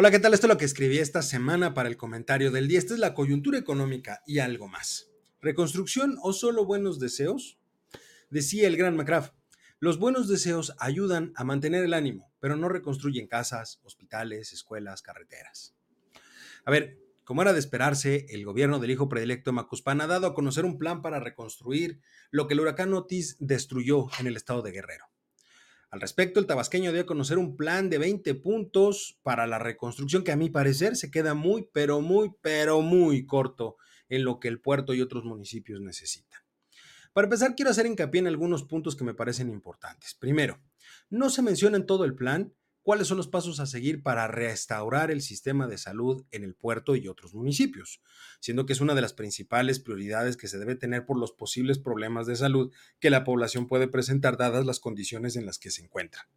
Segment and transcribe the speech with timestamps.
[0.00, 0.32] Hola, ¿qué tal?
[0.32, 2.78] Esto es lo que escribí esta semana para el comentario del día.
[2.78, 5.10] Esta es la coyuntura económica y algo más.
[5.42, 7.58] ¿Reconstrucción o solo buenos deseos?
[8.30, 9.34] Decía el gran McCraft,
[9.78, 15.76] los buenos deseos ayudan a mantener el ánimo, pero no reconstruyen casas, hospitales, escuelas, carreteras.
[16.64, 20.28] A ver, como era de esperarse, el gobierno del hijo predilecto de Macuspana ha dado
[20.28, 24.62] a conocer un plan para reconstruir lo que el huracán Otis destruyó en el estado
[24.62, 25.10] de Guerrero.
[25.90, 30.22] Al respecto, el tabasqueño dio a conocer un plan de 20 puntos para la reconstrucción
[30.22, 33.76] que a mi parecer se queda muy, pero muy, pero muy corto
[34.08, 36.40] en lo que el puerto y otros municipios necesitan.
[37.12, 40.14] Para empezar, quiero hacer hincapié en algunos puntos que me parecen importantes.
[40.14, 40.60] Primero,
[41.08, 42.54] no se menciona en todo el plan
[42.90, 46.96] cuáles son los pasos a seguir para restaurar el sistema de salud en el puerto
[46.96, 48.02] y otros municipios,
[48.40, 51.78] siendo que es una de las principales prioridades que se debe tener por los posibles
[51.78, 55.84] problemas de salud que la población puede presentar dadas las condiciones en las que se
[55.84, 56.28] encuentra.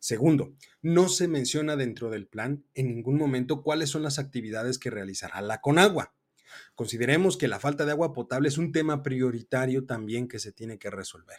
[0.00, 4.90] Segundo, no se menciona dentro del plan en ningún momento cuáles son las actividades que
[4.90, 6.12] realizará la Conagua.
[6.74, 10.76] Consideremos que la falta de agua potable es un tema prioritario también que se tiene
[10.76, 11.38] que resolver.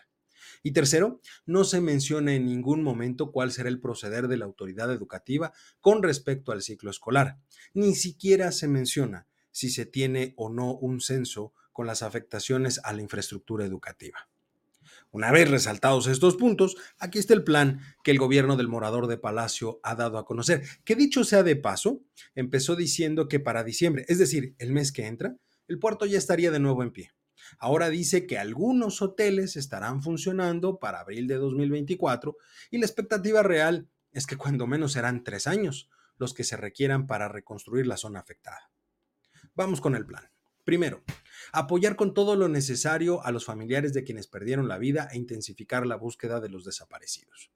[0.66, 4.91] Y tercero, no se menciona en ningún momento cuál será el proceder de la autoridad
[4.91, 7.38] educativa con respecto al ciclo escolar.
[7.75, 12.93] Ni siquiera se menciona si se tiene o no un censo con las afectaciones a
[12.93, 14.27] la infraestructura educativa.
[15.11, 19.19] Una vez resaltados estos puntos, aquí está el plan que el gobierno del morador de
[19.19, 22.02] Palacio ha dado a conocer, que dicho sea de paso,
[22.33, 26.49] empezó diciendo que para diciembre, es decir, el mes que entra, el puerto ya estaría
[26.49, 27.11] de nuevo en pie.
[27.60, 32.38] Ahora dice que algunos hoteles estarán funcionando para abril de 2024
[32.72, 37.08] y la expectativa real es que cuando menos serán tres años los que se requieran
[37.08, 38.72] para reconstruir la zona afectada.
[39.54, 40.30] Vamos con el plan.
[40.64, 41.04] Primero,
[41.52, 45.86] apoyar con todo lo necesario a los familiares de quienes perdieron la vida e intensificar
[45.86, 47.52] la búsqueda de los desaparecidos.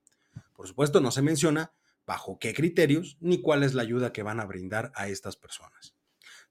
[0.56, 1.74] Por supuesto, no se menciona
[2.06, 5.96] bajo qué criterios ni cuál es la ayuda que van a brindar a estas personas.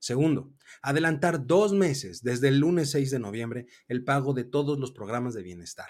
[0.09, 4.91] Segundo, adelantar dos meses desde el lunes 6 de noviembre el pago de todos los
[4.91, 5.87] programas de bienestar.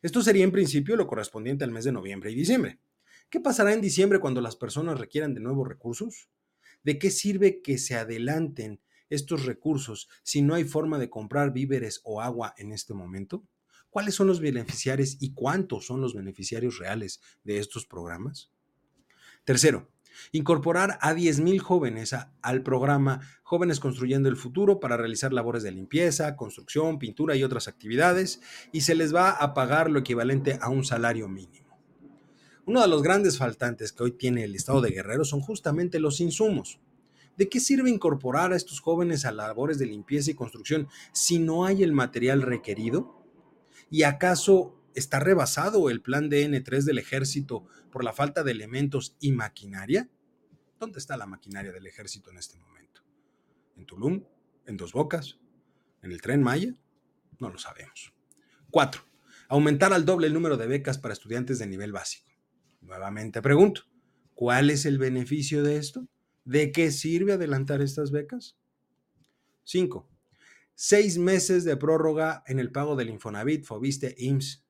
[0.00, 2.80] Esto sería en principio lo correspondiente al mes de noviembre y diciembre.
[3.28, 6.30] ¿Qué pasará en diciembre cuando las personas requieran de nuevos recursos?
[6.84, 12.00] ¿De qué sirve que se adelanten estos recursos si no hay forma de comprar víveres
[12.04, 13.46] o agua en este momento?
[13.90, 18.50] ¿Cuáles son los beneficiarios y cuántos son los beneficiarios reales de estos programas?
[19.44, 19.92] Tercero,
[20.32, 26.36] Incorporar a 10.000 jóvenes al programa Jóvenes Construyendo el Futuro para realizar labores de limpieza,
[26.36, 28.40] construcción, pintura y otras actividades
[28.72, 31.70] y se les va a pagar lo equivalente a un salario mínimo.
[32.66, 36.20] Uno de los grandes faltantes que hoy tiene el estado de Guerrero son justamente los
[36.20, 36.78] insumos.
[37.36, 41.64] ¿De qué sirve incorporar a estos jóvenes a labores de limpieza y construcción si no
[41.64, 43.24] hay el material requerido?
[43.90, 49.16] ¿Y acaso ¿Está rebasado el plan de N3 del ejército por la falta de elementos
[49.20, 50.10] y maquinaria?
[50.80, 53.02] ¿Dónde está la maquinaria del ejército en este momento?
[53.76, 54.24] ¿En Tulum?
[54.66, 55.38] ¿En Dos Bocas?
[56.02, 56.74] ¿En el tren Maya?
[57.38, 58.12] No lo sabemos.
[58.70, 59.02] 4.
[59.48, 62.28] Aumentar al doble el número de becas para estudiantes de nivel básico.
[62.80, 63.82] Nuevamente pregunto,
[64.34, 66.08] ¿cuál es el beneficio de esto?
[66.44, 68.56] ¿De qué sirve adelantar estas becas?
[69.64, 70.08] 5.
[70.74, 74.64] Seis meses de prórroga en el pago del Infonavit, Fobiste, IMSS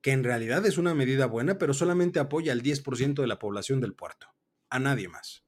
[0.00, 3.80] que en realidad es una medida buena, pero solamente apoya al 10% de la población
[3.80, 4.28] del puerto,
[4.70, 5.44] a nadie más.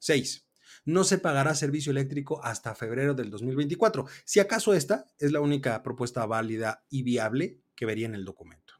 [0.00, 0.46] 6.
[0.84, 5.82] No se pagará servicio eléctrico hasta febrero del 2024, si acaso esta es la única
[5.82, 8.74] propuesta válida y viable que vería en el documento.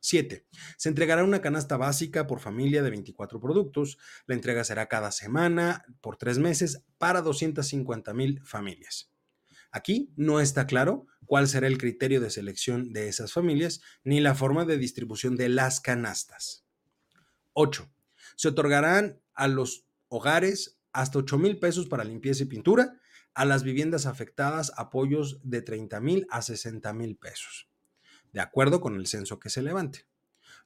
[0.00, 0.46] 7.
[0.76, 3.98] Se entregará una canasta básica por familia de 24 productos.
[4.26, 9.10] La entrega será cada semana por tres meses para 250 mil familias.
[9.72, 14.34] Aquí no está claro cuál será el criterio de selección de esas familias ni la
[14.34, 16.64] forma de distribución de las canastas.
[17.52, 17.90] 8.
[18.36, 22.98] Se otorgarán a los hogares hasta 8 mil pesos para limpieza y pintura,
[23.34, 27.68] a las viviendas afectadas apoyos de 30 mil a 60 mil pesos,
[28.32, 30.06] de acuerdo con el censo que se levante.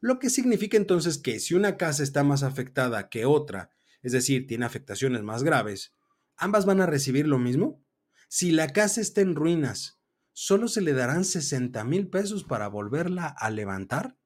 [0.00, 3.70] Lo que significa entonces que si una casa está más afectada que otra,
[4.02, 5.94] es decir, tiene afectaciones más graves,
[6.36, 7.82] ¿ambas van a recibir lo mismo?
[8.32, 10.00] Si la casa está en ruinas,
[10.32, 14.16] ¿solo se le darán 60 mil pesos para volverla a levantar?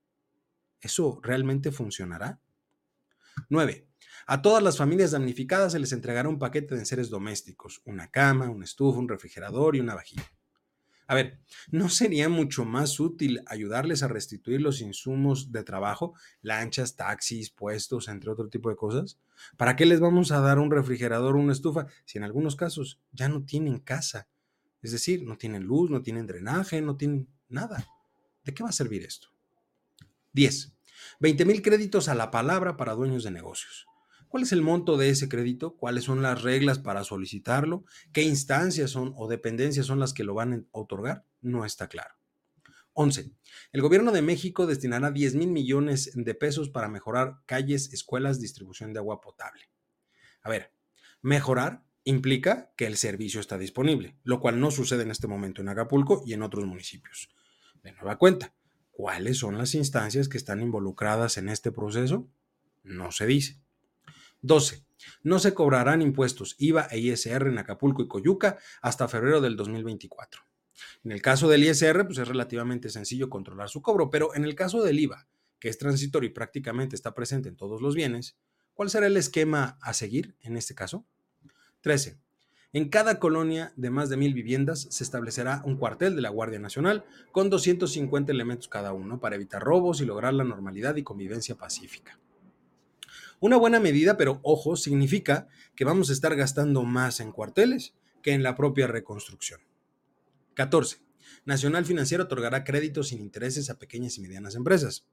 [0.82, 2.38] ¿Eso realmente funcionará?
[3.48, 3.88] 9.
[4.26, 8.50] A todas las familias damnificadas se les entregará un paquete de enseres domésticos, una cama,
[8.50, 10.30] un estufa, un refrigerador y una vajilla.
[11.06, 11.40] A ver,
[11.70, 16.12] ¿no sería mucho más útil ayudarles a restituir los insumos de trabajo,
[16.42, 19.18] lanchas, taxis, puestos, entre otro tipo de cosas?
[19.56, 23.28] ¿Para qué les vamos a dar un refrigerador una estufa si en algunos casos ya
[23.28, 24.28] no tienen casa?
[24.82, 27.86] Es decir, no tienen luz, no tienen drenaje, no tienen nada.
[28.44, 29.28] ¿De qué va a servir esto?
[30.32, 30.74] 10.
[31.20, 33.86] 20 mil créditos a la palabra para dueños de negocios.
[34.28, 35.76] ¿Cuál es el monto de ese crédito?
[35.76, 37.84] ¿Cuáles son las reglas para solicitarlo?
[38.12, 41.24] ¿Qué instancias son o dependencias son las que lo van a otorgar?
[41.40, 42.14] No está claro.
[42.94, 43.32] 11.
[43.72, 48.92] El gobierno de México destinará 10 mil millones de pesos para mejorar calles, escuelas, distribución
[48.92, 49.68] de agua potable.
[50.42, 50.72] A ver,
[51.22, 55.68] mejorar implica que el servicio está disponible, lo cual no sucede en este momento en
[55.68, 57.30] Acapulco y en otros municipios.
[57.82, 58.54] De nueva cuenta,
[58.90, 62.28] ¿cuáles son las instancias que están involucradas en este proceso?
[62.82, 63.60] No se dice.
[64.42, 64.84] 12.
[65.22, 70.42] No se cobrarán impuestos IVA e ISR en Acapulco y Coyuca hasta febrero del 2024.
[71.04, 74.54] En el caso del ISR, pues es relativamente sencillo controlar su cobro, pero en el
[74.54, 75.28] caso del IVA,
[75.58, 78.36] que es transitorio y prácticamente está presente en todos los bienes,
[78.74, 81.06] ¿cuál será el esquema a seguir en este caso?
[81.80, 82.18] 13.
[82.72, 86.58] En cada colonia de más de mil viviendas se establecerá un cuartel de la Guardia
[86.58, 91.54] Nacional con 250 elementos cada uno para evitar robos y lograr la normalidad y convivencia
[91.54, 92.18] pacífica.
[93.38, 98.32] Una buena medida, pero ojo, significa que vamos a estar gastando más en cuarteles que
[98.32, 99.60] en la propia reconstrucción.
[100.54, 101.04] 14.
[101.44, 105.06] Nacional Financiero otorgará créditos sin intereses a pequeñas y medianas empresas.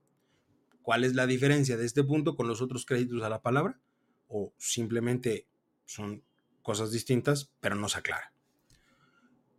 [0.82, 3.80] ¿Cuál es la diferencia de este punto con los otros créditos a la palabra?
[4.28, 5.46] ¿O simplemente
[5.84, 6.24] son
[6.62, 8.32] cosas distintas, pero no se aclara?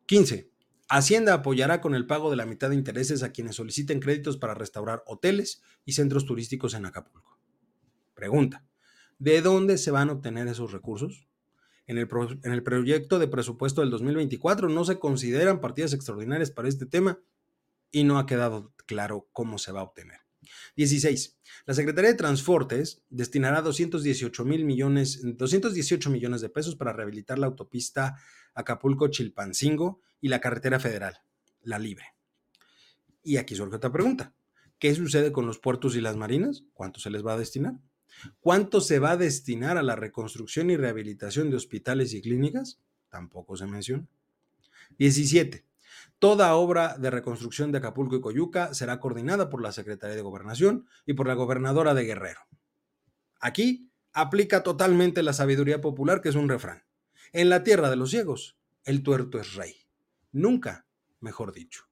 [0.07, 0.51] 15.
[0.89, 4.53] Hacienda apoyará con el pago de la mitad de intereses a quienes soliciten créditos para
[4.53, 7.39] restaurar hoteles y centros turísticos en Acapulco.
[8.13, 8.65] Pregunta,
[9.18, 11.27] ¿de dónde se van a obtener esos recursos?
[11.85, 12.07] En el,
[12.44, 17.19] en el, proyecto de presupuesto del 2024 no se consideran partidas extraordinarias para este tema
[17.91, 20.19] y no ha quedado claro cómo se va a obtener.
[20.75, 21.38] 16.
[21.65, 27.47] La Secretaría de Transportes destinará 218 mil millones, 218 millones de pesos para rehabilitar la
[27.47, 28.15] autopista
[28.56, 31.18] Acapulco-Chilpancingo y la carretera federal,
[31.62, 32.06] la Libre.
[33.24, 34.33] Y aquí surge otra pregunta.
[34.79, 36.63] ¿Qué sucede con los puertos y las marinas?
[36.74, 37.75] ¿Cuánto se les va a destinar?
[38.39, 42.80] ¿Cuánto se va a destinar a la reconstrucción y rehabilitación de hospitales y clínicas?
[43.10, 44.07] Tampoco se menciona.
[44.98, 45.65] 17.
[46.19, 50.88] Toda obra de reconstrucción de Acapulco y Coyuca será coordinada por la Secretaría de Gobernación
[51.06, 52.42] y por la gobernadora de Guerrero.
[53.39, 56.83] Aquí aplica totalmente la sabiduría popular, que es un refrán.
[57.33, 59.75] En la tierra de los ciegos, el tuerto es rey.
[60.31, 60.86] Nunca,
[61.19, 61.86] mejor dicho.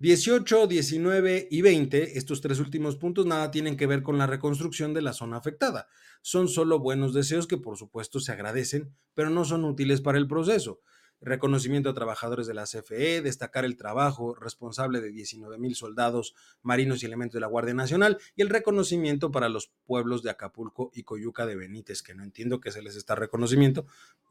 [0.00, 4.94] 18, 19 y 20, estos tres últimos puntos nada tienen que ver con la reconstrucción
[4.94, 5.88] de la zona afectada.
[6.22, 10.26] Son solo buenos deseos que por supuesto se agradecen, pero no son útiles para el
[10.26, 10.80] proceso.
[11.20, 17.02] Reconocimiento a trabajadores de la CFE, destacar el trabajo responsable de 19 mil soldados, marinos
[17.02, 21.02] y elementos de la Guardia Nacional y el reconocimiento para los pueblos de Acapulco y
[21.02, 23.84] Coyuca de Benítez, que no entiendo que se les está reconocimiento,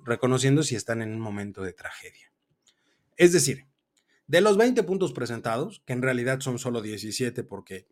[0.03, 2.33] reconociendo si están en un momento de tragedia.
[3.17, 3.68] Es decir,
[4.29, 7.87] de los 20 puntos presentados, que en realidad son solo 17 porque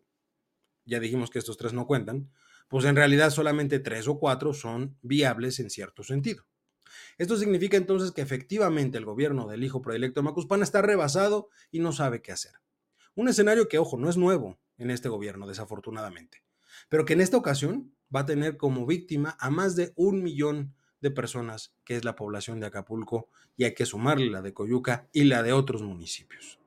[0.84, 2.30] ya dijimos que estos tres no cuentan,
[2.68, 6.44] pues en realidad solamente tres o cuatro son viables en cierto sentido.
[7.18, 11.90] Esto significa entonces que efectivamente el gobierno del hijo predilecto Macuspana está rebasado y no
[11.90, 12.52] sabe qué hacer.
[13.16, 16.44] Un escenario que, ojo, no es nuevo en este gobierno, desafortunadamente,
[16.88, 20.76] pero que en esta ocasión va a tener como víctima a más de un millón
[21.00, 25.08] de personas, que es la población de Acapulco, y hay que sumarle la de Coyuca
[25.12, 26.58] y la de otros municipios.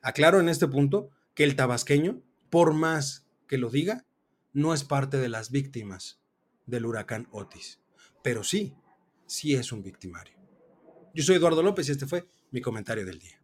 [0.00, 4.06] Aclaro en este punto que el tabasqueño, por más que lo diga,
[4.52, 6.20] no es parte de las víctimas
[6.66, 7.80] del huracán Otis,
[8.22, 8.74] pero sí,
[9.26, 10.38] sí es un victimario.
[11.14, 13.41] Yo soy Eduardo López y este fue mi comentario del día.